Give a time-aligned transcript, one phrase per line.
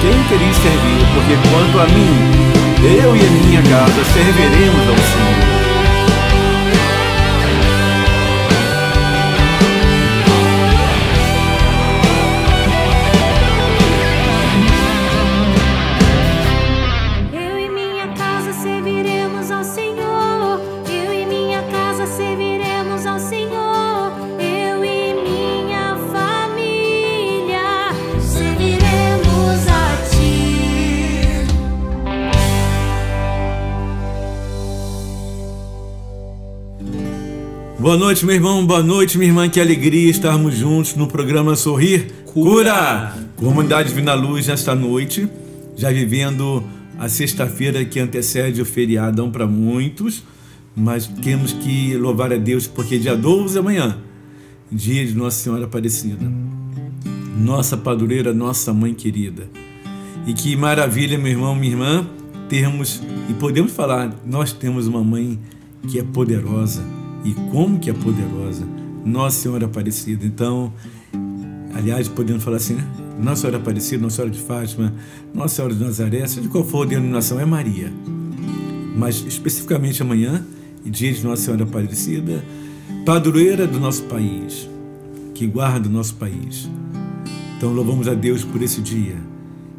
[0.00, 2.16] quem quereis servir, porque quanto a mim,
[2.82, 5.39] eu e a minha casa serviremos ao Senhor.
[37.90, 38.64] Boa noite, meu irmão.
[38.64, 39.48] Boa noite, minha irmã.
[39.48, 43.12] Que alegria estarmos juntos no programa Sorrir Cura.
[43.34, 45.28] Comunidade Divina Luz nesta noite,
[45.76, 46.62] já vivendo
[46.96, 50.22] a sexta-feira que antecede o feriadão para muitos,
[50.76, 53.98] mas temos que louvar a Deus porque dia 12 amanhã,
[54.70, 56.30] dia de Nossa Senhora Aparecida,
[57.36, 59.48] nossa padroeira, nossa mãe querida.
[60.28, 62.06] E que maravilha, meu irmão, minha irmã,
[62.48, 65.40] termos e podemos falar, nós temos uma mãe
[65.88, 68.66] que é poderosa e como que é poderosa.
[69.04, 70.24] Nossa Senhora Aparecida.
[70.24, 70.72] Então,
[71.74, 72.86] aliás, podemos falar assim, né?
[73.20, 74.94] Nossa Senhora Aparecida, Nossa Senhora de Fátima,
[75.34, 77.92] Nossa Senhora de Nazaré, seja qual for a denominação, é Maria.
[78.96, 80.44] Mas especificamente amanhã,
[80.84, 82.42] dia de Nossa Senhora Aparecida,
[83.04, 84.68] padroeira do nosso país,
[85.34, 86.68] que guarda o nosso país.
[87.56, 89.16] Então louvamos a Deus por esse dia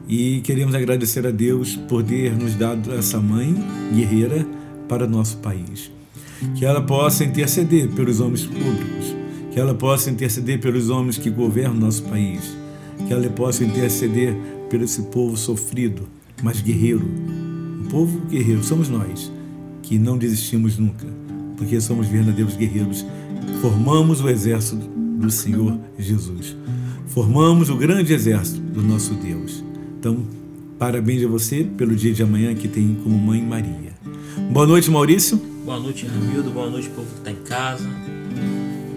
[0.08, 3.56] e queremos agradecer a Deus por ter nos dado essa mãe
[3.94, 4.46] guerreira
[4.88, 5.92] para o nosso país.
[6.56, 9.16] Que ela possa interceder pelos homens públicos,
[9.52, 12.58] que ela possa interceder pelos homens que governam nosso país,
[13.08, 14.36] que ela possa interceder
[14.70, 16.08] pelo esse povo sofrido,
[16.42, 17.06] mas guerreiro.
[17.82, 19.32] Um povo guerreiro somos nós,
[19.84, 21.06] que não desistimos nunca,
[21.58, 23.06] porque somos verdadeiros guerreiros.
[23.62, 24.88] Formamos o exército
[25.20, 26.56] do Senhor Jesus.
[27.08, 29.64] Formamos o grande exército do nosso Deus.
[30.00, 30.20] Então,
[30.80, 33.92] parabéns a você pelo dia de amanhã que tem como mãe Maria.
[34.52, 35.51] Boa noite, Maurício.
[35.64, 36.50] Boa noite, Ramildo.
[36.50, 37.88] Boa noite, povo que está em casa.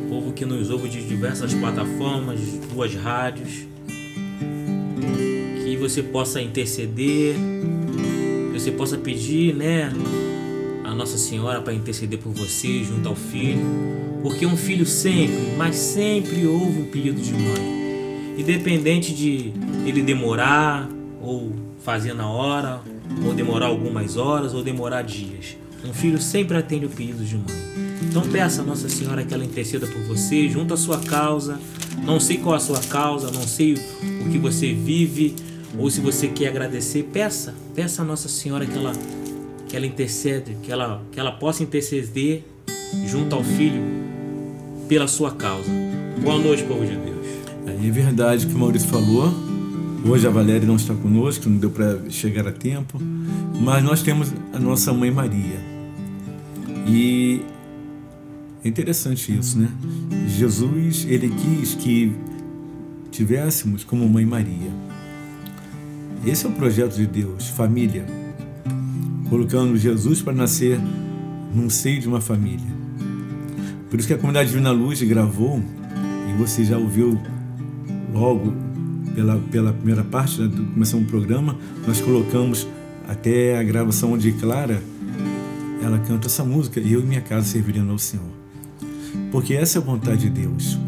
[0.08, 2.40] Povo que nos ouve de diversas plataformas,
[2.72, 3.66] duas rádios.
[5.62, 7.36] Que você possa interceder,
[8.50, 9.92] que você possa pedir, né,
[10.84, 13.60] a Nossa Senhora para interceder por você junto ao filho.
[14.22, 18.38] Porque um filho sempre, mas sempre ouve um pedido de mãe.
[18.38, 19.52] Independente de
[19.84, 20.88] ele demorar
[21.20, 21.52] ou
[21.82, 22.80] fazer na hora,
[23.22, 25.58] ou demorar algumas horas, ou demorar dias.
[25.84, 27.64] Um filho sempre atende o pedido de mãe.
[28.02, 31.58] Então peça a Nossa Senhora que ela interceda por você, junto à sua causa.
[32.02, 35.34] Não sei qual a sua causa, não sei o que você vive,
[35.78, 38.92] ou se você quer agradecer, peça, peça a Nossa Senhora que ela
[39.68, 42.44] que ela intercede, que ela que ela possa interceder
[43.06, 43.82] junto ao filho
[44.88, 45.70] pela sua causa.
[46.22, 47.26] Boa noite, povo de Deus.
[47.66, 49.32] É verdade que o Maurício falou.
[50.06, 53.00] Hoje a Valéria não está conosco, não deu para chegar a tempo,
[53.60, 55.73] mas nós temos a nossa mãe Maria.
[56.86, 57.42] E
[58.64, 59.68] é interessante isso, né?
[60.26, 62.12] Jesus, ele quis que
[63.10, 64.70] tivéssemos como mãe Maria.
[66.26, 68.06] Esse é o projeto de Deus, família.
[69.28, 70.80] Colocando Jesus para nascer
[71.54, 72.74] num seio de uma família.
[73.90, 75.62] Por isso que a comunidade Divina Luz gravou,
[76.28, 77.20] e você já ouviu
[78.12, 78.52] logo
[79.14, 82.66] pela, pela primeira parte, né, começamos o programa, nós colocamos
[83.06, 84.82] até a gravação onde Clara
[85.84, 88.24] ela canta essa música e eu e minha casa serviriam ao Senhor.
[89.30, 90.78] Porque essa é a vontade de Deus.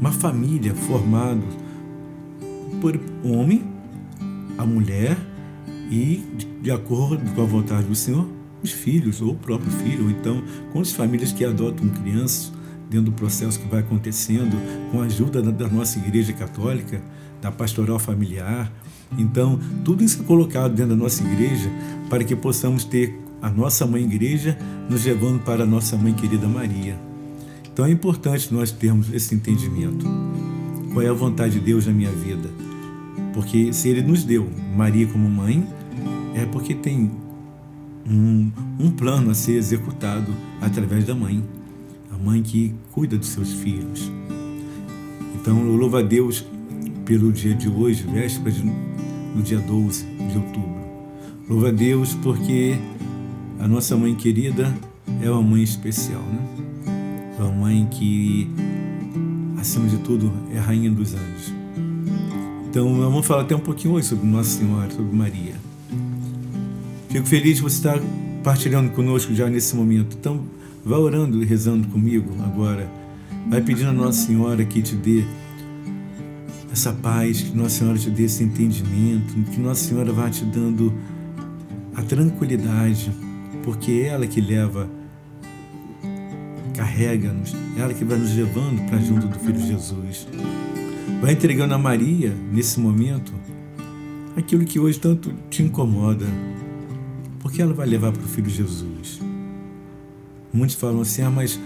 [0.00, 1.42] Uma família formada
[2.80, 3.62] por homem,
[4.56, 5.16] a mulher
[5.90, 6.24] e,
[6.62, 8.26] de acordo com a vontade do Senhor,
[8.62, 10.42] os filhos, ou o próprio filho, ou então
[10.72, 12.52] com as famílias que adotam crianças
[12.88, 14.56] dentro do processo que vai acontecendo,
[14.90, 17.00] com a ajuda da nossa Igreja Católica,
[17.40, 18.72] da pastoral familiar.
[19.18, 21.70] Então, tudo isso é colocado dentro da nossa igreja
[22.08, 24.56] para que possamos ter a nossa mãe igreja
[24.88, 26.98] nos levando para a nossa mãe querida Maria.
[27.72, 30.06] Então é importante nós termos esse entendimento.
[30.92, 32.50] Qual é a vontade de Deus na minha vida?
[33.32, 35.66] Porque se Ele nos deu Maria como mãe,
[36.34, 37.10] é porque tem
[38.06, 41.42] um, um plano a ser executado através da mãe.
[42.12, 44.10] A mãe que cuida dos seus filhos.
[45.34, 46.44] Então, eu louvo a Deus
[47.04, 48.54] pelo dia de hoje, véspera
[49.34, 50.80] do dia 12 de outubro.
[51.48, 52.76] Louva a Deus porque
[53.60, 54.74] a nossa mãe querida
[55.22, 57.36] é uma mãe especial, né?
[57.38, 58.50] Uma mãe que,
[59.58, 61.52] acima de tudo, é a rainha dos anjos.
[62.68, 65.54] Então, vamos falar até um pouquinho hoje sobre Nossa Senhora, sobre Maria.
[67.10, 68.00] Fico feliz de você estar
[68.42, 70.16] partilhando conosco já nesse momento.
[70.18, 70.42] Então,
[70.84, 72.90] vá orando e rezando comigo agora.
[73.48, 75.24] Vai pedindo a Nossa Senhora que te dê
[76.72, 80.94] essa paz, que Nossa Senhora te dê esse entendimento, que Nossa Senhora vá te dando
[81.94, 83.10] a tranquilidade,
[83.62, 84.88] porque é ela que leva,
[86.74, 90.26] carrega-nos, é ela que vai nos levando para junto do Filho Jesus.
[91.20, 93.32] Vai entregando a Maria, nesse momento,
[94.36, 96.26] aquilo que hoje tanto te incomoda,
[97.40, 99.20] porque ela vai levar para o Filho Jesus.
[100.52, 101.60] Muitos falam assim, ah, mas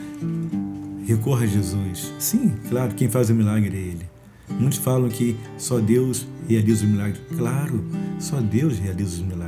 [1.07, 2.13] recorra a Jesus.
[2.19, 4.15] Sim, claro, quem faz o milagre é Ele.
[4.61, 7.21] Muitos falam que só Deus realiza os milagres.
[7.37, 7.85] Claro,
[8.19, 9.44] só Deus realiza os milagres.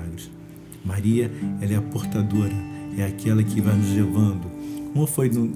[0.87, 2.55] Maria, ela é a portadora,
[2.97, 4.51] é aquela que vai nos levando.
[4.93, 5.53] Como foi no,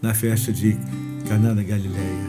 [0.00, 0.76] na festa de
[1.28, 2.26] Caná da Galileia,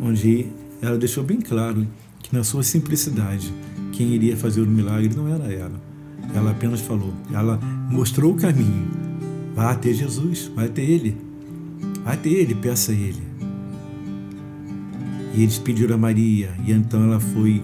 [0.00, 0.46] onde
[0.80, 1.86] ela deixou bem claro
[2.22, 3.52] que na sua simplicidade,
[3.92, 5.80] quem iria fazer o milagre não era ela.
[6.34, 7.58] Ela apenas falou, ela
[7.90, 8.88] mostrou o caminho.
[9.54, 11.16] Vá até Jesus, vai até Ele.
[12.02, 13.22] Vai até Ele, peça a Ele.
[15.34, 17.62] E eles pediram a Maria, e então ela foi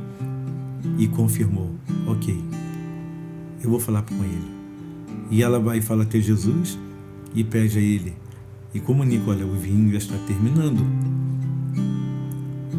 [0.99, 1.71] e confirmou:
[2.07, 2.37] Ok,
[3.62, 4.61] eu vou falar com ele.
[5.31, 6.79] E ela vai falar até Jesus,
[7.35, 8.14] e pede a ele
[8.75, 10.85] e comunica: olha, o vinho já está terminando.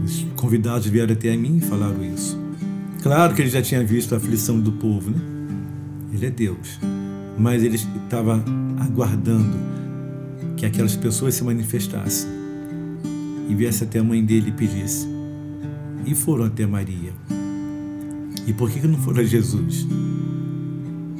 [0.04, 2.40] Os convidados vieram até mim e falaram isso.
[3.02, 5.20] Claro que ele já tinha visto a aflição do povo, né?
[6.14, 6.80] Ele é Deus.
[7.38, 8.44] Mas ele estava
[8.80, 9.58] aguardando
[10.58, 12.30] que aquelas pessoas se manifestassem
[13.50, 15.08] e viesse até a mãe dele e pedisse.
[16.06, 17.14] E foram até Maria.
[18.46, 19.88] E por que não foram a Jesus?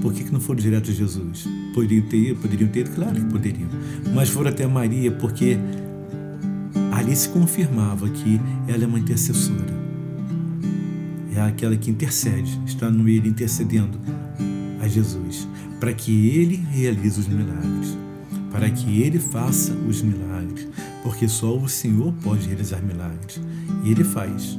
[0.01, 1.48] Por que, que não foram direto a Jesus?
[1.75, 3.70] Poderiam ter, poderiam ter, claro que poderiam.
[4.15, 5.58] Mas foram até Maria porque
[6.91, 9.79] ali se confirmava que ela é uma intercessora.
[11.36, 13.98] É aquela que intercede, está no meio intercedendo
[14.81, 15.48] a Jesus,
[15.79, 17.98] para que ele realize os milagres,
[18.51, 20.67] para que ele faça os milagres,
[21.03, 23.39] porque só o Senhor pode realizar milagres.
[23.84, 24.58] E ele faz,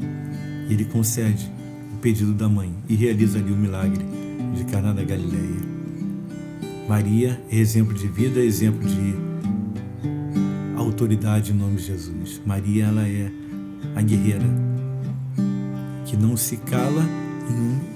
[0.70, 1.50] ele concede
[1.94, 4.21] o pedido da mãe e realiza ali o milagre
[4.52, 5.60] de Caná da Galileia.
[6.88, 9.14] Maria é exemplo de vida, é exemplo de
[10.76, 12.40] autoridade em nome de Jesus.
[12.44, 13.30] Maria ela é
[13.94, 14.44] a guerreira
[16.04, 17.02] que não se cala
[17.50, 17.92] em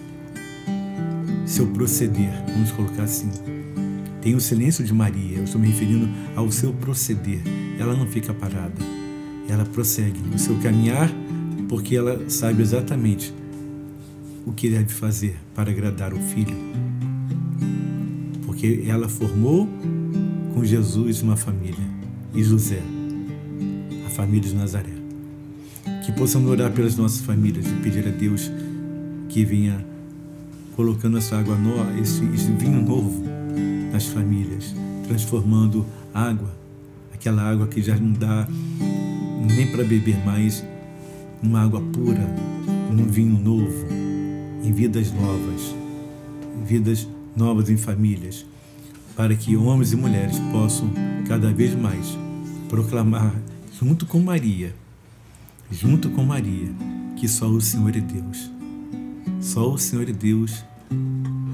[1.47, 3.31] seu proceder, vamos colocar assim.
[4.21, 7.41] Tem o silêncio de Maria, eu estou me referindo ao seu proceder.
[7.79, 8.83] Ela não fica parada,
[9.49, 11.11] ela prossegue no seu caminhar,
[11.69, 13.33] porque ela sabe exatamente
[14.47, 16.57] o que deve fazer para agradar o Filho.
[18.47, 19.69] Porque ela formou
[20.55, 21.85] com Jesus uma família
[22.33, 22.81] e José,
[24.07, 24.95] a família de Nazaré.
[26.05, 28.50] Que possamos orar pelas nossas famílias e pedir a Deus
[29.29, 29.85] que venha
[30.76, 33.25] colocando essa água nova, esse, esse vinho novo
[33.93, 34.75] nas famílias,
[35.09, 35.85] transformando
[36.15, 36.55] água,
[37.12, 38.47] aquela água que já não dá
[39.57, 40.65] nem para beber mais,
[41.43, 42.26] numa água pura,
[42.93, 44.06] num vinho novo,
[44.67, 45.77] em vidas novas,
[46.61, 48.45] em vidas novas em famílias,
[49.15, 50.91] para que homens e mulheres possam
[51.29, 52.19] cada vez mais
[52.69, 53.33] proclamar,
[53.79, 54.75] junto com Maria,
[55.71, 56.69] junto com Maria,
[57.15, 58.51] que só o Senhor é Deus.
[59.41, 60.65] Só o Senhor é Deus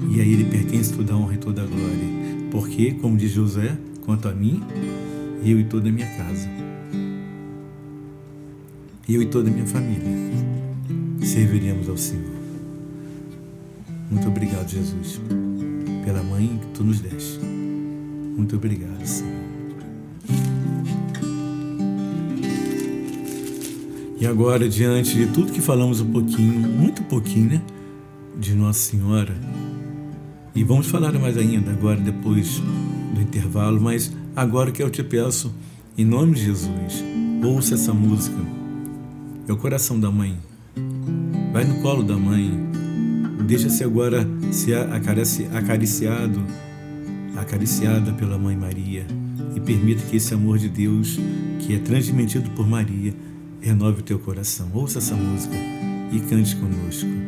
[0.09, 2.49] e a Ele pertence toda a honra e toda a glória.
[2.49, 4.63] Porque, como diz José, quanto a mim,
[5.45, 6.49] eu e toda a minha casa,
[9.07, 10.01] eu e toda a minha família,
[11.21, 12.42] serviremos ao Senhor.
[14.09, 15.19] Muito obrigado, Jesus,
[16.05, 17.39] pela mãe que tu nos deste.
[18.35, 19.43] Muito obrigado, Senhor.
[24.19, 27.61] E agora, diante de tudo que falamos um pouquinho, muito pouquinho, né?
[28.39, 29.35] De Nossa Senhora.
[30.55, 32.61] E vamos falar mais ainda agora, depois
[33.13, 35.53] do intervalo, mas agora que eu te peço,
[35.97, 37.03] em nome de Jesus,
[37.43, 38.37] ouça essa música.
[39.47, 40.37] É o coração da mãe.
[41.51, 42.51] Vai no colo da mãe,
[43.45, 44.77] Deixa-se agora ser
[45.53, 46.43] acariciado,
[47.35, 49.05] acariciada pela Mãe Maria
[49.55, 51.19] e permita que esse amor de Deus,
[51.59, 53.13] que é transmitido por Maria,
[53.59, 54.69] renove o teu coração.
[54.73, 55.55] Ouça essa música
[56.11, 57.22] e cante conosco.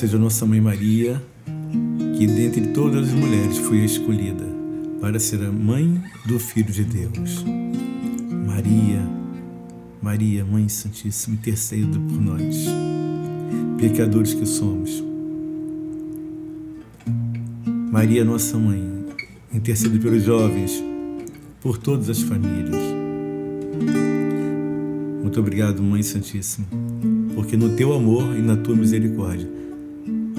[0.00, 1.22] Seja nossa Mãe Maria,
[2.16, 4.46] que dentre todas as mulheres foi escolhida
[4.98, 7.44] para ser a mãe do Filho de Deus.
[8.46, 9.06] Maria,
[10.00, 12.64] Maria, Mãe Santíssima, interceda por nós,
[13.78, 15.04] pecadores que somos.
[17.92, 18.82] Maria, nossa mãe,
[19.52, 20.82] interceda pelos jovens,
[21.60, 22.82] por todas as famílias.
[25.20, 26.66] Muito obrigado, Mãe Santíssima,
[27.34, 29.59] porque no teu amor e na tua misericórdia,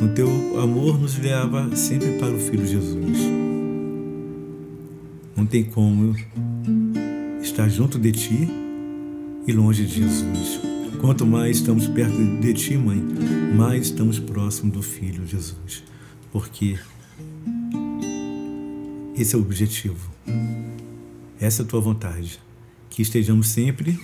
[0.02, 3.20] no teu amor nos leva sempre para o Filho Jesus.
[5.38, 6.16] Não tem como
[7.42, 8.50] estar junto de ti
[9.46, 10.60] e longe de Jesus.
[11.00, 13.00] Quanto mais estamos perto de ti, mãe,
[13.56, 15.84] mais estamos próximos do Filho Jesus.
[16.32, 16.80] Porque
[19.16, 20.10] esse é o objetivo.
[21.40, 22.40] Essa é a tua vontade.
[22.90, 24.00] Que estejamos sempre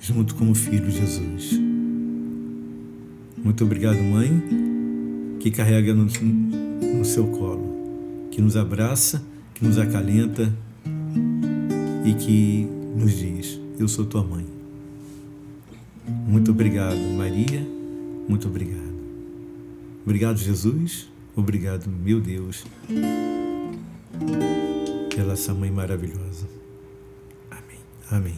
[0.00, 1.69] junto com o Filho Jesus.
[3.42, 4.30] Muito obrigado, mãe,
[5.40, 9.22] que carrega no, no seu colo, que nos abraça,
[9.54, 10.52] que nos acalenta
[12.04, 14.46] e que nos diz: Eu sou tua mãe.
[16.06, 17.66] Muito obrigado, Maria.
[18.28, 18.90] Muito obrigado.
[20.04, 21.08] Obrigado, Jesus.
[21.34, 22.64] Obrigado, meu Deus,
[25.14, 26.46] pela essa mãe maravilhosa.
[27.50, 27.78] Amém.
[28.10, 28.34] Amém.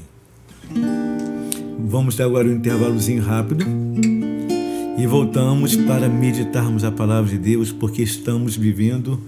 [1.81, 3.65] Vamos dar agora um intervalozinho rápido
[4.99, 9.21] e voltamos para meditarmos a palavra de Deus, porque estamos vivendo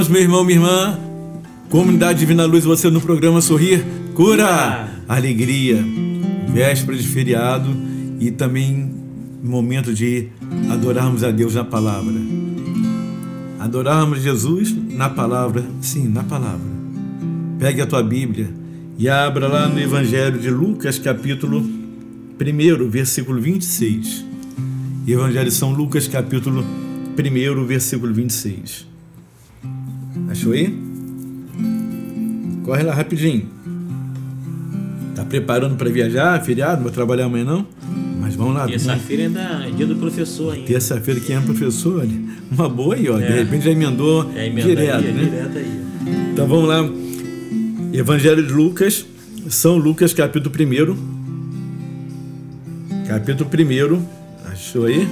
[0.06, 0.98] Voltamos, meu irmão, minha irmã.
[1.68, 5.84] Comunidade Divina Luz, você no programa Sorrir, Cura, Alegria.
[6.48, 7.68] Véspera de feriado
[8.20, 8.90] e também
[9.42, 10.28] momento de
[10.70, 12.14] adorarmos a Deus na palavra.
[13.58, 16.66] Adorarmos Jesus na palavra, sim, na palavra.
[17.58, 18.48] Pegue a tua Bíblia
[18.98, 24.24] e abra lá no Evangelho de Lucas, capítulo 1, versículo 26.
[25.06, 26.64] Evangelho de São Lucas, capítulo
[27.18, 28.95] 1, versículo 26.
[30.28, 30.76] Achou aí?
[32.64, 33.48] Corre lá rapidinho.
[35.14, 36.76] Tá preparando para viajar, feriado?
[36.76, 37.66] Não vai trabalhar amanhã não?
[38.20, 38.66] Mas vamos lá.
[38.66, 40.66] Terça-feira ainda é dia do professor ainda.
[40.66, 42.18] Terça-feira quem é professor, olha,
[42.50, 43.18] uma boa aí, ó.
[43.20, 43.26] É.
[43.26, 45.24] De repente já emendou é, direto, aí, né?
[45.24, 45.80] Direto aí.
[46.32, 46.88] Então vamos lá.
[47.92, 49.06] Evangelho de Lucas,
[49.48, 50.96] São Lucas, capítulo 1.
[53.06, 54.02] Capítulo 1.
[54.50, 55.08] Achou aí?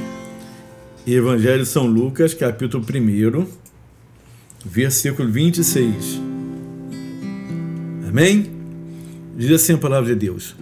[1.07, 3.47] Evangelho de São Lucas, capítulo 1,
[4.65, 6.21] versículo 26.
[8.09, 8.47] Amém?
[9.37, 10.57] Diz assim a palavra de Deus.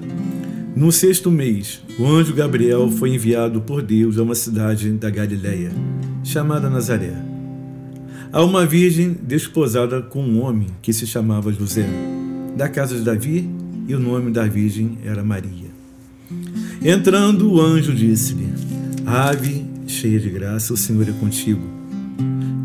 [0.75, 5.71] No sexto mês, o anjo Gabriel foi enviado por Deus a uma cidade da Galiléia,
[6.25, 7.15] chamada Nazaré,
[8.33, 11.87] a uma virgem desposada com um homem que se chamava José,
[12.57, 13.49] da casa de Davi,
[13.87, 15.71] e o nome da virgem era Maria.
[16.83, 18.49] Entrando, o anjo disse-lhe:
[19.05, 21.82] Ave, cheia de graça, o Senhor é contigo.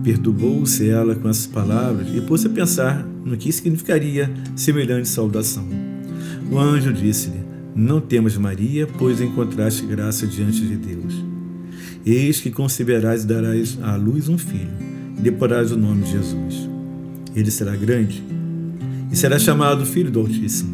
[0.08, 5.68] Perturbou-se ela com essas palavras e pôs a pensar no que significaria semelhante saudação.
[6.50, 7.44] O anjo disse-lhe:
[7.76, 11.14] Não temas, Maria, pois encontraste graça diante de Deus.
[12.06, 14.72] Eis que conceberás e darás à luz um filho,
[15.18, 16.70] e deporás o nome de Jesus.
[17.36, 18.24] Ele será grande
[19.12, 20.74] e será chamado Filho do Altíssimo.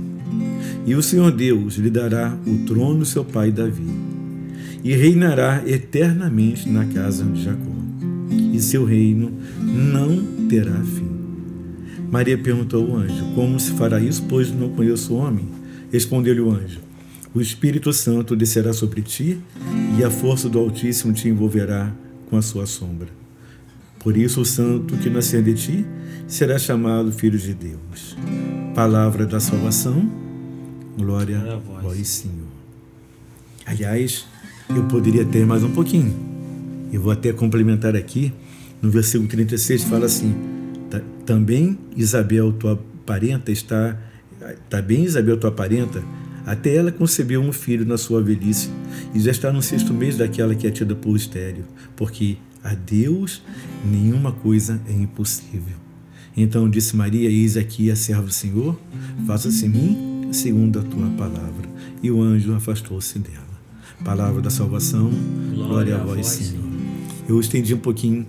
[0.85, 3.89] E o Senhor Deus lhe dará o trono do seu pai Davi,
[4.83, 7.72] e reinará eternamente na casa de Jacó,
[8.53, 11.09] e seu reino não terá fim.
[12.09, 15.47] Maria perguntou ao anjo: Como se fará isso, pois não conheço o homem?
[15.91, 16.79] Respondeu-lhe o anjo:
[17.33, 19.39] O Espírito Santo descerá sobre ti
[19.97, 21.91] e a força do Altíssimo te envolverá
[22.29, 23.09] com a sua sombra.
[23.99, 25.85] Por isso, o santo que nascer de ti
[26.27, 28.15] será chamado Filho de Deus.
[28.75, 30.09] Palavra da salvação,
[30.97, 32.47] glória a vós, Senhor.
[33.65, 34.25] Aliás,
[34.69, 36.13] eu poderia ter mais um pouquinho.
[36.91, 38.33] Eu vou até complementar aqui.
[38.83, 40.35] No versículo 36 fala assim:
[41.25, 43.97] Também Isabel, tua parenta, está
[44.85, 46.03] bem, Isabel, tua parenta?
[46.45, 48.69] Até ela concebeu um filho na sua velhice
[49.15, 51.63] e já está no sexto mês daquela que é tida por estéreo,
[51.95, 53.41] porque a Deus
[53.89, 55.77] nenhuma coisa é impossível.
[56.35, 58.77] Então disse Maria: Eis aqui a serva do Senhor,
[59.25, 61.69] faça-se em mim segundo a tua palavra.
[62.01, 63.53] E o anjo afastou-se dela.
[64.03, 65.09] Palavra da salvação,
[65.53, 66.65] glória, glória a vós, Senhor.
[67.29, 68.27] Eu estendi um pouquinho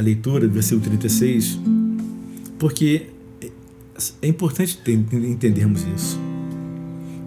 [0.00, 1.60] a leitura do versículo 36,
[2.58, 3.08] porque
[4.22, 6.18] é importante entendermos isso.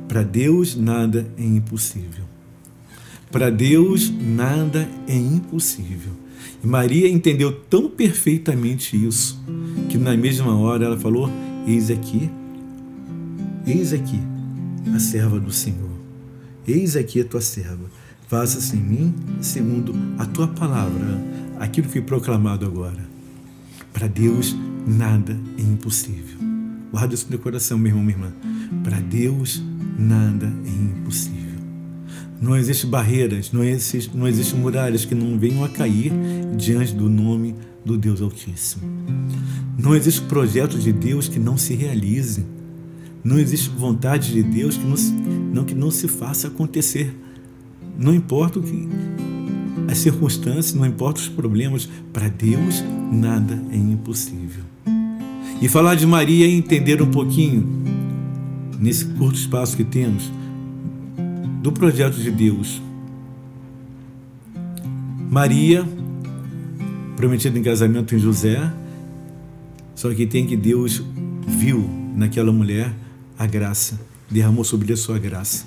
[0.08, 2.26] Para Deus nada é impossível.
[3.32, 6.14] Para Deus nada é impossível.
[6.64, 9.40] E Maria entendeu tão perfeitamente isso
[9.90, 11.30] que na mesma hora ela falou:
[11.68, 12.30] Eis aqui,
[13.68, 14.20] eis aqui
[14.96, 15.92] a serva do Senhor.
[16.68, 17.86] Eis aqui a tua serva.
[18.28, 21.22] Faça-se em mim segundo a tua palavra,
[21.64, 23.10] aquilo que foi proclamado agora.
[23.94, 26.38] Para Deus nada é impossível.
[26.92, 28.34] Guarda isso no coração, meu irmão, minha irmã.
[28.84, 29.64] Para Deus,
[29.98, 31.54] nada é impossível.
[32.42, 36.12] Não existem barreiras, não existem, não existem muralhas que não venham a cair
[36.58, 38.84] diante do nome do Deus Altíssimo.
[39.78, 42.46] Não existe projeto de Deus que não se realize.
[43.24, 44.98] Não existe vontade de Deus que não,
[45.54, 47.16] não, que não se faça acontecer.
[47.98, 48.90] Não importa o que
[49.88, 54.64] as circunstâncias, não importa os problemas, para Deus nada é impossível.
[55.62, 57.66] E falar de Maria e entender um pouquinho,
[58.80, 60.32] nesse curto espaço que temos,
[61.62, 62.82] do projeto de Deus.
[65.30, 65.88] Maria,
[67.16, 68.72] prometida em casamento em José,
[69.96, 71.02] só que tem que Deus
[71.48, 72.94] viu naquela mulher
[73.38, 75.66] a graça, derramou sobre a sua graça.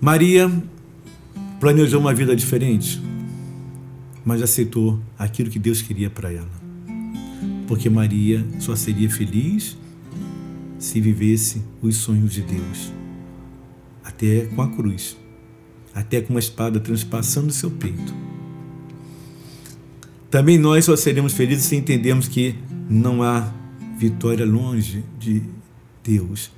[0.00, 0.50] Maria
[1.64, 3.00] planejou uma vida diferente,
[4.22, 6.64] mas aceitou aquilo que Deus queria para ela
[7.66, 9.76] porque Maria só seria feliz
[10.78, 12.92] se vivesse os sonhos de Deus,
[14.04, 15.16] até com a cruz,
[15.94, 18.14] até com uma espada transpassando seu peito.
[20.30, 22.54] Também nós só seremos felizes se entendermos que
[22.90, 23.50] não há
[23.96, 25.42] vitória longe de
[26.02, 26.50] Deus,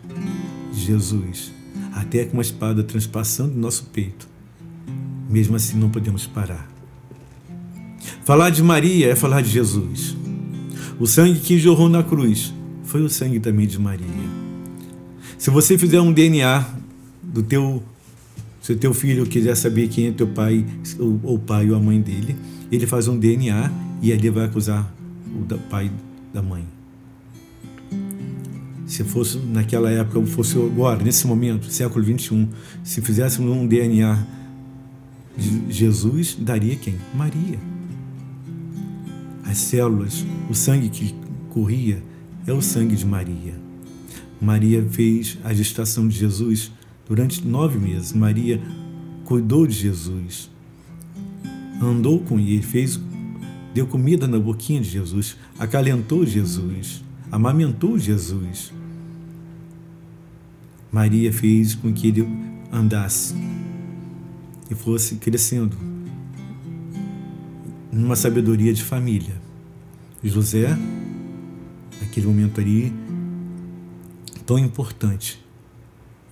[0.72, 1.52] Jesus,
[1.92, 4.35] até com uma espada transpassando nosso peito.
[5.28, 6.68] Mesmo assim, não podemos parar.
[8.24, 10.16] Falar de Maria é falar de Jesus.
[10.98, 14.06] O sangue que jorrou na cruz foi o sangue também de Maria.
[15.38, 16.64] Se você fizer um DNA
[17.22, 17.82] do teu
[18.66, 20.66] se o teu filho quiser saber quem é teu pai,
[20.98, 22.34] ou o pai ou a mãe dele,
[22.72, 23.70] ele faz um DNA
[24.02, 24.92] e ali vai acusar
[25.32, 25.88] o pai
[26.34, 26.64] da mãe.
[28.84, 32.48] Se fosse naquela época, ou fosse agora, nesse momento, século 21,
[32.82, 34.26] se fizéssemos um DNA
[35.68, 36.96] Jesus, daria quem?
[37.14, 37.58] Maria.
[39.44, 41.14] As células, o sangue que
[41.50, 42.02] corria
[42.46, 43.54] é o sangue de Maria.
[44.40, 46.72] Maria fez a gestação de Jesus
[47.08, 48.60] Durante nove meses, Maria
[49.24, 50.50] cuidou de Jesus,
[51.80, 53.00] andou com ele, fez,
[53.72, 58.72] deu comida na boquinha de Jesus, acalentou Jesus, amamentou Jesus.
[60.90, 62.28] Maria fez com que ele
[62.72, 63.36] andasse
[64.70, 65.76] e fosse crescendo
[67.92, 69.40] numa sabedoria de família.
[70.22, 70.76] José,
[72.00, 72.92] naquele momento ali,
[74.44, 75.44] tão importante,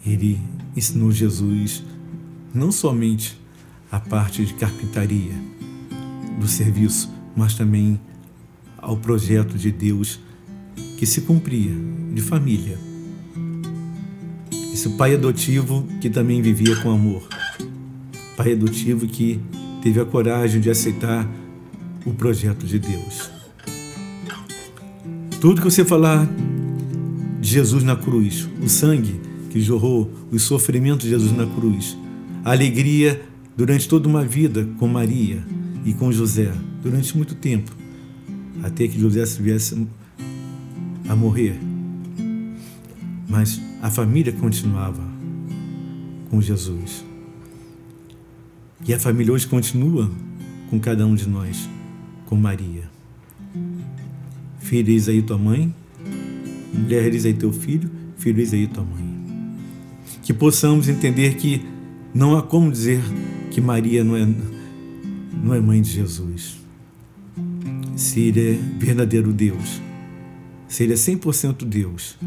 [0.04, 0.40] ele
[0.76, 1.82] ensinou Jesus
[2.52, 3.40] não somente
[3.90, 5.34] a parte de carpintaria
[6.38, 8.00] do serviço, mas também
[8.78, 10.20] ao projeto de Deus
[10.98, 11.72] que se cumpria
[12.12, 12.78] de família.
[14.72, 17.26] Esse pai adotivo que também vivia com amor.
[18.36, 19.40] Pai adotivo que
[19.82, 21.28] teve a coragem de aceitar
[22.04, 23.30] o projeto de Deus.
[25.40, 26.26] Tudo que você falar
[27.40, 29.20] de Jesus na cruz, o sangue
[29.50, 31.96] que jorrou os sofrimentos de Jesus na cruz,
[32.44, 33.22] a alegria
[33.56, 35.44] durante toda uma vida com Maria
[35.84, 37.70] e com José, durante muito tempo,
[38.62, 39.86] até que José se viesse
[41.08, 41.58] a morrer.
[43.28, 45.02] Mas a família continuava
[46.30, 47.04] com Jesus.
[48.86, 50.10] E a família hoje continua
[50.68, 51.68] com cada um de nós,
[52.26, 52.84] com Maria.
[54.70, 55.72] Eis aí tua mãe,
[56.72, 57.90] mulher, eis aí teu filho,
[58.26, 59.04] eis aí tua mãe.
[60.22, 61.64] Que possamos entender que
[62.12, 63.00] não há como dizer
[63.50, 64.28] que Maria não é,
[65.42, 66.58] não é mãe de Jesus.
[67.96, 69.80] Se ele é verdadeiro Deus,
[70.68, 72.18] se ele é 100% Deus,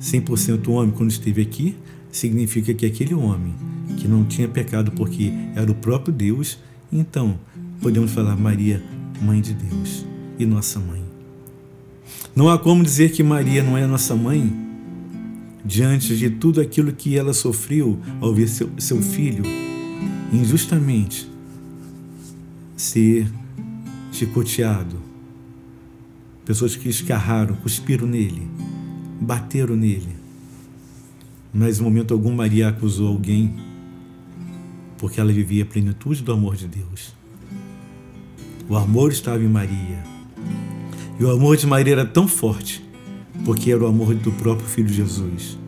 [0.00, 1.74] 100% homem quando esteve aqui,
[2.12, 3.54] significa que aquele homem
[3.96, 6.58] que não tinha pecado porque era o próprio Deus,
[6.92, 7.38] então
[7.80, 8.82] podemos falar Maria,
[9.20, 10.04] mãe de Deus
[10.38, 11.02] e nossa mãe.
[12.34, 14.52] Não há como dizer que Maria não é nossa mãe
[15.64, 19.42] diante de tudo aquilo que ela sofreu ao ver seu, seu filho
[20.32, 21.28] injustamente
[22.76, 23.30] ser
[24.12, 24.96] chicoteado.
[26.44, 28.48] Pessoas que escarraram, cuspiram nele,
[29.20, 30.16] bateram nele.
[31.52, 33.54] Mas em momento algum Maria acusou alguém
[35.00, 37.14] porque ela vivia a plenitude do amor de Deus.
[38.68, 40.04] O amor estava em Maria.
[41.18, 42.84] E o amor de Maria era tão forte
[43.46, 45.58] porque era o amor do próprio Filho Jesus.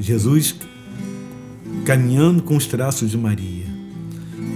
[0.00, 0.56] Jesus
[1.84, 3.66] caminhando com os traços de Maria.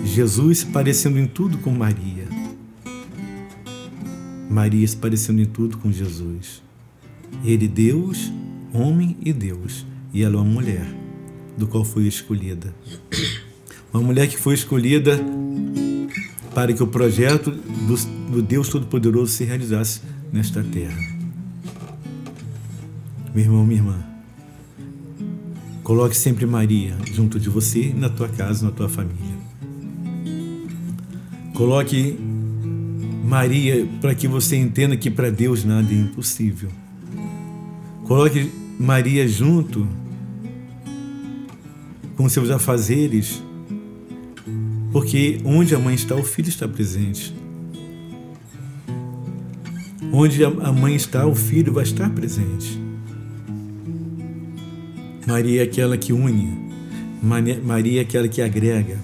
[0.05, 2.27] Jesus se parecendo em tudo com Maria.
[4.51, 6.61] Maria se parecendo em tudo com Jesus.
[7.45, 8.33] Ele, Deus,
[8.73, 11.02] homem e Deus, e ela, uma mulher,
[11.57, 12.75] do qual foi escolhida.
[13.93, 15.21] Uma mulher que foi escolhida
[16.55, 17.97] para que o projeto do,
[18.31, 20.01] do Deus Todo-Poderoso se realizasse
[20.33, 20.97] nesta terra.
[23.35, 24.05] Meu irmão, minha irmã,
[25.83, 29.33] coloque sempre Maria junto de você na tua casa, na tua família.
[31.55, 32.19] Coloque
[33.25, 36.71] Maria para que você entenda que para Deus nada é impossível.
[38.05, 39.87] Coloque Maria junto
[42.22, 43.42] com seus afazeres,
[44.92, 47.35] porque onde a mãe está, o filho está presente.
[50.12, 52.80] Onde a mãe está, o filho vai estar presente.
[55.26, 56.56] Maria é aquela que une,
[57.20, 59.00] Maria é aquela que agrega.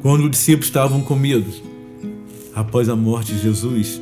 [0.00, 1.52] Quando os discípulos estavam com medo,
[2.54, 4.00] após a morte de Jesus,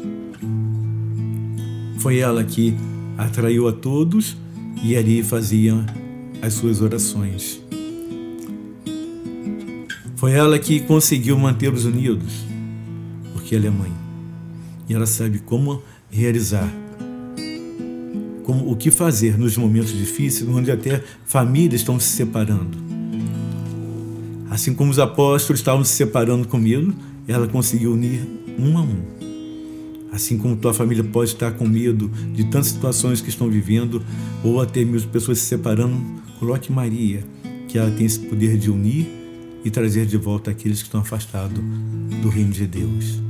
[1.99, 2.77] foi ela que
[3.19, 4.37] atraiu a todos
[4.85, 5.85] e ali fazia
[6.43, 7.61] as suas orações.
[10.17, 12.45] Foi ela que conseguiu mantê-los unidos,
[13.33, 13.93] porque ela é mãe
[14.89, 16.69] e ela sabe como realizar,
[18.45, 22.77] como o que fazer nos momentos difíceis, onde até famílias estão se separando.
[24.51, 26.93] Assim como os apóstolos estavam se separando com medo,
[27.29, 28.21] ela conseguiu unir
[28.59, 29.01] um a um.
[30.13, 34.03] Assim como tua família pode estar com medo de tantas situações que estão vivendo,
[34.43, 35.97] ou até mesmo pessoas se separando,
[36.41, 37.23] coloque Maria,
[37.69, 39.07] que ela tem esse poder de unir
[39.63, 41.63] e trazer de volta aqueles que estão afastados
[42.23, 43.21] do reino de Deus.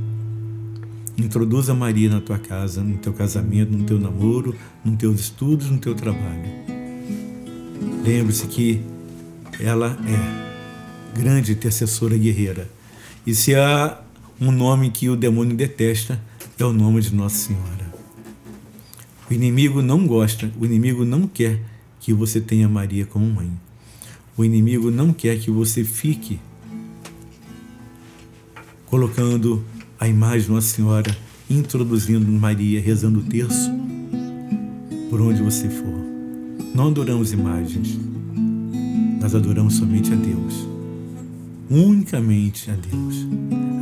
[1.17, 5.77] Introduza Maria na tua casa, no teu casamento, no teu namoro, nos teus estudos, no
[5.77, 6.49] teu trabalho.
[8.01, 8.81] Lembre-se que
[9.59, 12.69] ela é grande intercessora guerreira.
[13.27, 13.99] E se há
[14.39, 16.19] um nome que o demônio detesta,
[16.57, 17.93] é o nome de Nossa Senhora.
[19.29, 21.70] O inimigo não gosta, o inimigo não quer
[22.01, 23.49] que você tenha Maria como mãe.
[24.35, 26.39] O inimigo não quer que você fique
[28.87, 29.63] colocando
[29.99, 31.15] a imagem de Nossa Senhora,
[31.49, 33.71] introduzindo Maria, rezando o terço,
[35.09, 36.01] por onde você for.
[36.73, 37.99] Não adoramos imagens,
[39.21, 40.67] nós adoramos somente a Deus,
[41.69, 43.27] unicamente a Deus.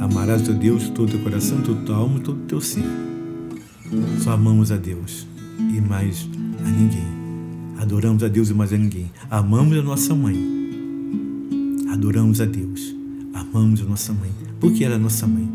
[0.02, 2.84] Amarás a Deus todo o teu coração, toda tua alma, todo o teu ser.
[4.22, 5.26] Só amamos a Deus
[5.58, 6.28] e mais
[6.66, 7.19] a ninguém.
[7.80, 9.10] Adoramos a Deus e mais a ninguém.
[9.32, 10.36] Amamos a nossa mãe.
[11.90, 12.94] Adoramos a Deus.
[13.34, 14.30] Amamos a nossa mãe.
[14.60, 15.50] Porque ela é nossa mãe.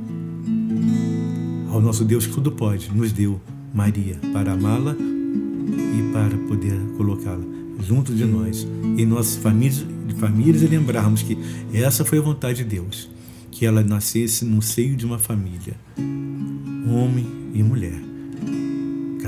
[1.71, 3.39] Ao nosso Deus que tudo pode, nos deu
[3.75, 7.45] Maria para amá-la e para poder colocá-la
[7.87, 8.67] junto de nós.
[8.97, 9.85] Em nossas famílias,
[10.17, 11.37] famílias e lembrarmos que
[11.75, 13.11] essa foi a vontade de Deus.
[13.51, 15.77] Que ela nascesse no seio de uma família.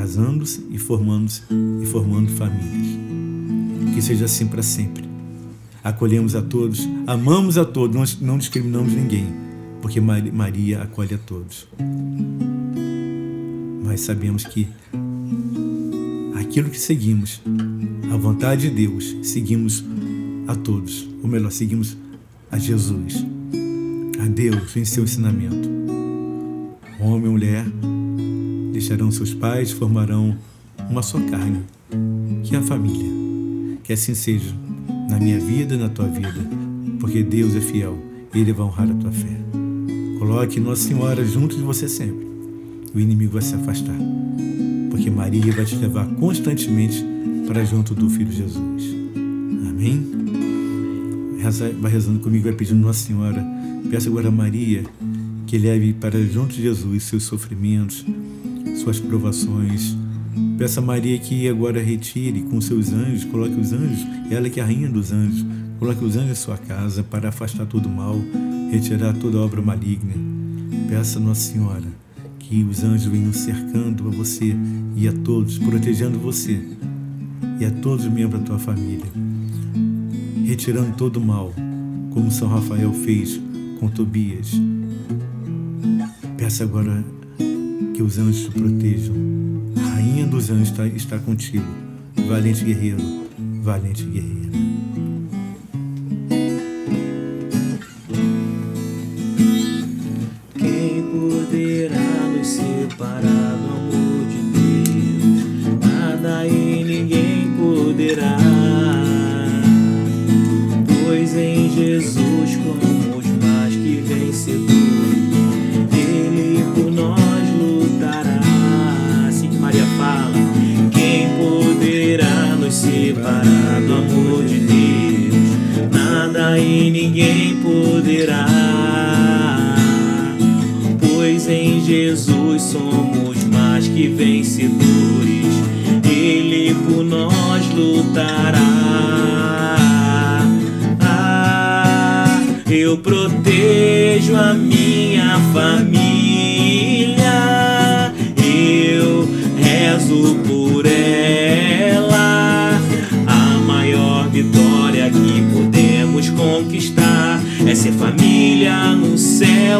[0.06, 1.42] Casando-se e formando-se
[1.82, 2.96] e formando famílias.
[3.92, 5.04] Que seja assim para sempre.
[5.82, 9.26] Acolhemos a todos, amamos a todos, não discriminamos ninguém,
[9.82, 11.66] porque Maria acolhe a todos.
[13.84, 14.68] Mas sabemos que
[16.38, 17.42] aquilo que seguimos,
[18.12, 19.84] a vontade de Deus, seguimos
[20.46, 21.96] a todos, ou melhor, seguimos
[22.50, 23.24] a Jesus,
[24.20, 25.68] a Deus em seu ensinamento.
[27.00, 27.64] Homem, mulher,
[28.76, 30.36] deixarão seus pais, formarão
[30.90, 31.60] uma só carne,
[32.44, 33.10] que é a família.
[33.82, 34.54] Que assim seja
[35.08, 36.46] na minha vida e na tua vida,
[37.00, 37.98] porque Deus é fiel
[38.34, 39.34] e Ele vai honrar a tua fé.
[40.18, 42.26] Coloque Nossa Senhora junto de você sempre.
[42.94, 43.96] O inimigo vai se afastar,
[44.90, 47.02] porque Maria vai te levar constantemente
[47.46, 48.82] para junto do Filho Jesus.
[49.70, 50.06] Amém?
[51.80, 53.42] Vai rezando comigo, vai pedindo Nossa Senhora.
[53.88, 54.84] Peça agora a Maria
[55.46, 58.04] que leve para junto de Jesus seus sofrimentos,
[58.86, 59.96] suas provações.
[60.56, 64.62] Peça a Maria que agora retire com seus anjos, coloque os anjos, ela que é
[64.62, 65.44] a rainha dos anjos,
[65.80, 68.16] coloque os anjos em sua casa para afastar todo o mal,
[68.70, 70.14] retirar toda obra maligna.
[70.88, 71.82] Peça a Nossa Senhora
[72.38, 74.54] que os anjos venham cercando a você
[74.94, 76.62] e a todos, protegendo você
[77.58, 79.10] e a todos os membros da tua família,
[80.44, 81.52] retirando todo o mal,
[82.12, 83.40] como São Rafael fez
[83.80, 84.52] com Tobias.
[86.36, 87.04] Peça agora
[87.96, 89.14] que os anjos te protejam.
[89.74, 91.64] A rainha dos anjos está, está contigo.
[92.28, 92.98] Valente guerreiro,
[93.62, 94.50] valente guerreira.
[100.58, 103.35] Quem poderá nos separar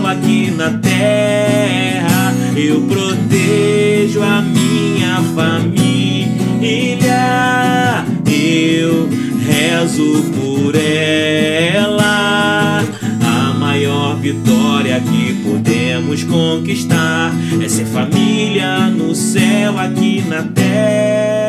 [0.07, 2.35] aqui na terra.
[2.57, 6.35] Eu protejo a minha família,
[8.27, 9.09] eu
[9.47, 12.83] rezo por ela.
[13.23, 21.46] A maior vitória que podemos conquistar é ser família no céu, aqui na terra.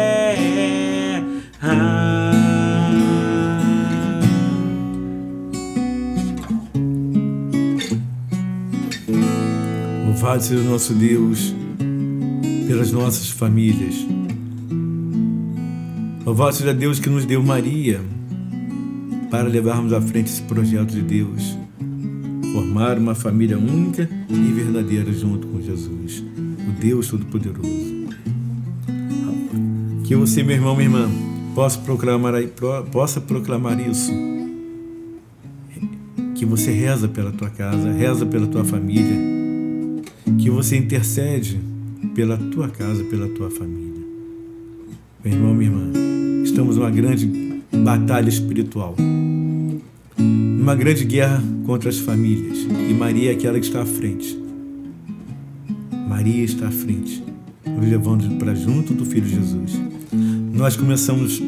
[10.20, 11.54] Louvado seja o nosso Deus
[12.66, 13.94] pelas nossas famílias.
[16.26, 18.02] Louvado seja Deus que nos deu Maria
[19.30, 21.56] para levarmos à frente esse projeto de Deus.
[22.52, 26.24] Formar uma família única e verdadeira junto com Jesus,
[26.68, 28.08] o Deus Todo-Poderoso.
[30.04, 31.08] Que você, meu irmão, minha irmã,
[31.54, 32.34] possa proclamar,
[32.92, 34.12] possa proclamar isso
[36.34, 39.37] que você reza pela tua casa, reza pela tua família,
[40.48, 41.60] que você intercede
[42.16, 44.02] pela tua casa, pela tua família.
[45.22, 45.92] Meu irmão, minha irmã,
[46.42, 48.96] estamos numa grande batalha espiritual,
[50.18, 54.42] numa grande guerra contra as famílias, e Maria é aquela que está à frente.
[56.08, 57.22] Maria está à frente,
[57.66, 59.74] nos levando para junto do Filho Jesus.
[60.54, 61.44] Nós começamos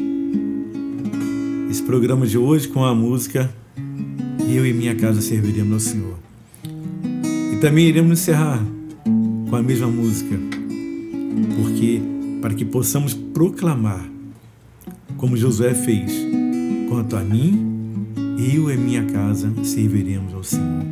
[1.70, 3.50] esse programa de hoje com a música
[4.46, 6.18] Eu e Minha Casa Serviremos ao Senhor.
[7.54, 8.62] E também iremos encerrar
[9.50, 10.38] com a mesma música,
[11.56, 12.00] porque
[12.40, 14.08] para que possamos proclamar,
[15.16, 16.12] como Josué fez,
[16.88, 18.06] quanto a mim,
[18.38, 20.84] eu e minha casa serviremos ao Senhor.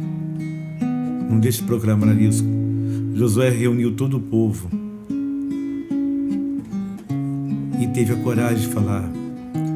[1.31, 2.45] Não deixe de proclamar isso.
[3.15, 4.69] Josué reuniu todo o povo
[7.81, 9.09] e teve a coragem de falar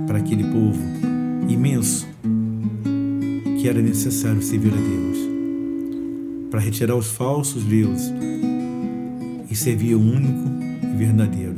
[0.08, 0.82] para aquele povo
[1.48, 2.08] imenso
[3.60, 5.18] que era necessário servir a Deus,
[6.50, 8.12] para retirar os falsos deuses
[9.52, 10.48] e servir o único
[10.82, 11.56] e verdadeiro.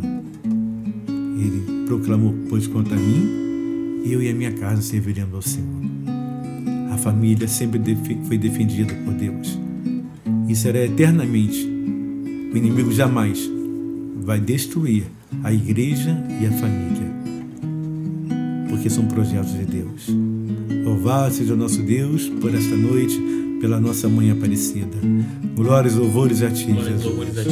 [1.39, 5.85] Ele proclamou: Pois quanto a mim, eu e a minha casa serviremos ao Senhor.
[6.91, 7.81] A família sempre
[8.27, 9.57] foi defendida por Deus
[10.49, 11.73] e será eternamente.
[12.53, 13.49] O inimigo jamais
[14.23, 15.05] vai destruir
[15.45, 17.13] a igreja e a família,
[18.69, 20.09] porque são projetos de Deus.
[20.85, 23.21] Louvado seja o nosso Deus por esta noite,
[23.65, 24.95] pela nossa mãe aparecida.
[25.57, 27.05] Glórias, louvores a ti, Glórias, Jesus.
[27.07, 27.49] louvores a ti.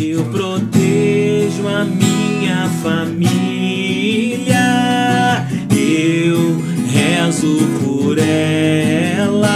[0.00, 3.26] Eu protejo a minha família,
[5.72, 9.48] eu rezo por ela.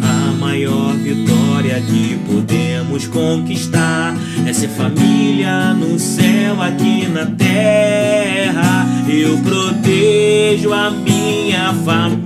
[0.00, 4.16] A maior vitória que podemos conquistar
[4.46, 8.86] é ser família no céu, aqui na terra.
[9.06, 12.23] Eu protejo a minha família,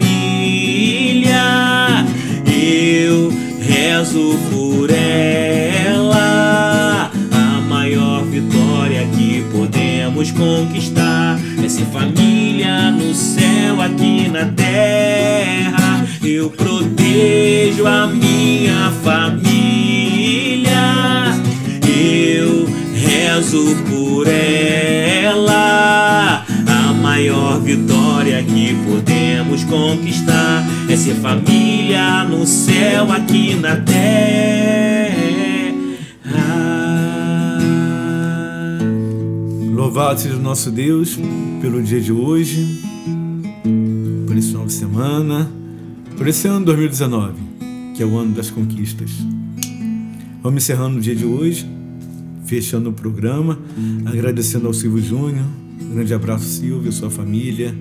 [3.08, 6.30] eu rezo por ela.
[7.32, 16.06] A maior vitória que podemos conquistar é ser família no céu, aqui na terra.
[16.22, 20.72] Eu protejo a minha família,
[21.82, 25.58] eu rezo por ela.
[26.66, 29.07] A maior vitória que podemos
[29.68, 34.08] conquistar é ser família no céu, aqui na terra.
[39.74, 41.18] Louvado seja o nosso Deus
[41.60, 42.82] pelo dia de hoje,
[44.26, 45.50] por esse final de semana,
[46.16, 47.34] por esse ano 2019,
[47.94, 49.10] que é o ano das conquistas.
[50.42, 51.66] Vamos encerrando o dia de hoje,
[52.44, 53.58] fechando o programa,
[54.06, 55.46] agradecendo ao Silvio Júnior.
[55.80, 57.74] Um grande abraço, Silvio, sua família,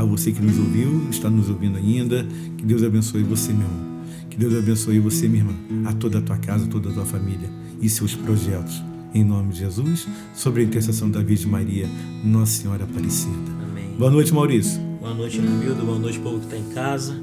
[0.00, 2.26] a você que nos ouviu, está nos ouvindo ainda.
[2.56, 3.90] Que Deus abençoe você, meu irmão.
[4.30, 5.54] Que Deus abençoe você, minha irmã,
[5.86, 7.48] a toda a tua casa, toda a tua família
[7.80, 8.82] e seus projetos.
[9.12, 11.88] Em nome de Jesus, sobre a intercessão da Virgem Maria,
[12.24, 13.34] Nossa Senhora Aparecida.
[13.68, 13.96] Amém.
[13.98, 14.80] Boa noite, Maurício.
[15.00, 15.84] Boa noite, Romildo.
[15.84, 17.20] Boa noite, povo que está em casa.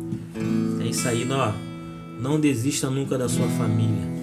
[0.82, 1.54] É isso aí, ó.
[2.22, 4.18] Não desista nunca da sua família.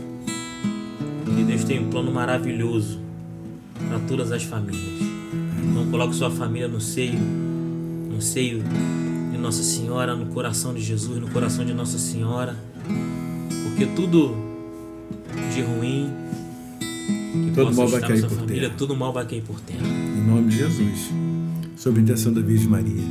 [1.24, 3.00] Porque Deus tem um plano maravilhoso
[3.88, 5.00] para todas as famílias.
[5.74, 7.18] Não coloque sua família no seio,
[8.14, 8.62] no seio
[9.32, 12.56] de Nossa Senhora, no coração de Jesus, no coração de Nossa Senhora.
[13.64, 14.36] Porque tudo
[15.52, 16.10] de ruim
[16.78, 18.74] que Todo possa mal vai cair por família, terra.
[18.78, 19.84] tudo mal vai cair por terra.
[19.84, 21.10] Em nome de Jesus,
[21.76, 23.02] sobre a intercessão da Virgem Maria.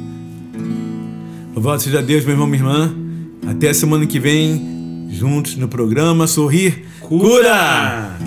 [1.54, 2.95] Louvado seja Deus, meu irmão, minha irmã.
[3.45, 8.18] Até a semana que vem, juntos no programa Sorrir Cura!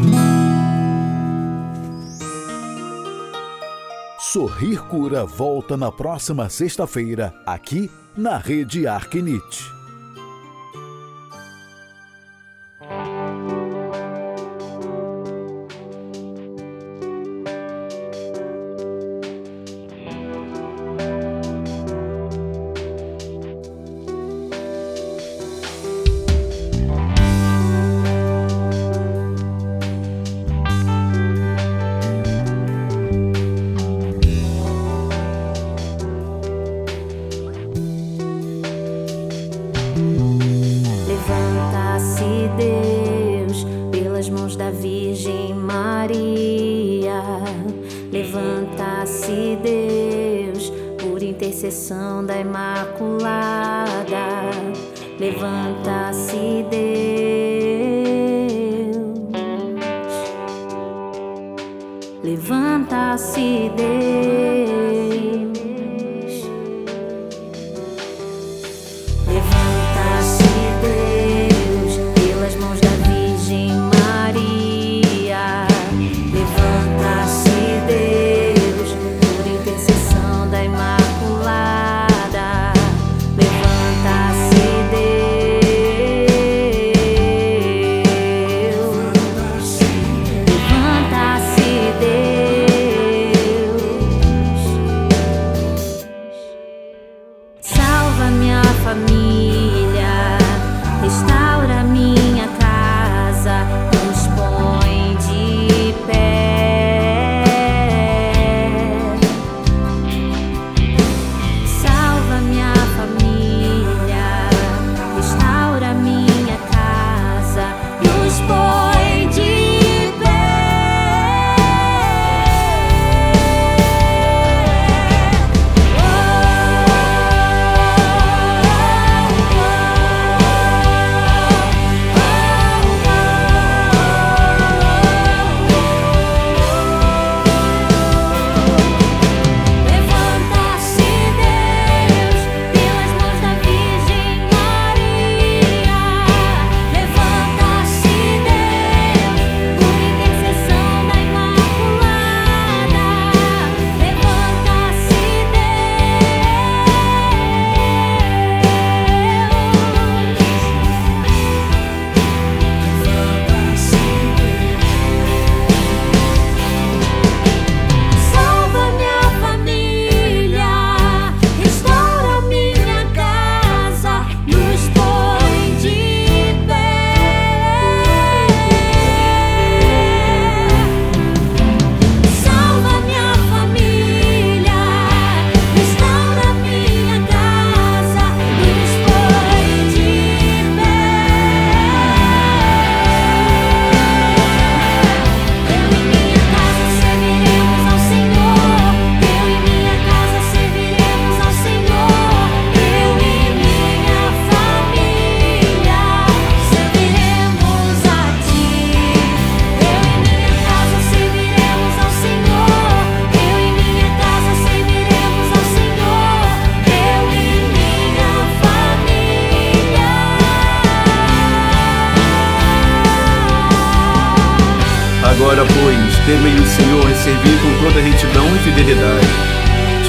[4.33, 9.76] Sorrir Cura volta na próxima sexta-feira, aqui na Rede Arquinite.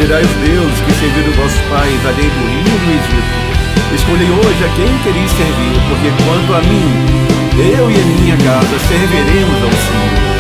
[0.08, 3.94] Tirai os deuses que serviram vossos pais além do rio do Egito.
[3.94, 6.94] Escolhi hoje a quem quereis servir, porque quanto a mim,
[7.60, 10.37] eu e a minha casa serviremos ao Senhor.